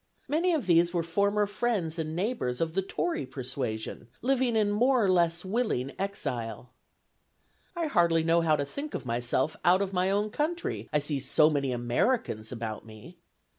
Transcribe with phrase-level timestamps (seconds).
[0.27, 5.05] Many of these were former friends and neighbors of the Tory persuasion, living in more
[5.05, 6.71] or less willing exile.
[7.75, 11.51] "I hardly know how to think myself out of my own country, I see so
[11.51, 13.19] many Americans about me."